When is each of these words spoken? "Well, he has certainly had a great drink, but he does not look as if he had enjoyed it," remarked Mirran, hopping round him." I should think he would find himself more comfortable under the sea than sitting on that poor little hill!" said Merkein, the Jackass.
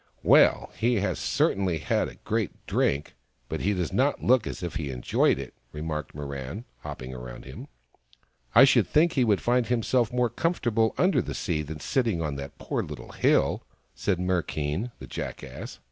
"Well, 0.33 0.71
he 0.79 0.95
has 0.95 1.19
certainly 1.19 1.77
had 1.77 2.07
a 2.09 2.15
great 2.15 2.65
drink, 2.65 3.13
but 3.47 3.59
he 3.61 3.75
does 3.75 3.93
not 3.93 4.19
look 4.23 4.47
as 4.47 4.63
if 4.63 4.77
he 4.77 4.87
had 4.87 4.95
enjoyed 4.95 5.37
it," 5.37 5.53
remarked 5.71 6.15
Mirran, 6.15 6.63
hopping 6.79 7.11
round 7.13 7.45
him." 7.45 7.67
I 8.55 8.63
should 8.63 8.87
think 8.87 9.13
he 9.13 9.23
would 9.23 9.41
find 9.41 9.67
himself 9.67 10.11
more 10.11 10.31
comfortable 10.31 10.95
under 10.97 11.21
the 11.21 11.35
sea 11.35 11.61
than 11.61 11.81
sitting 11.81 12.19
on 12.19 12.35
that 12.37 12.57
poor 12.57 12.81
little 12.81 13.11
hill!" 13.11 13.61
said 13.93 14.17
Merkein, 14.17 14.89
the 14.97 15.05
Jackass. 15.05 15.77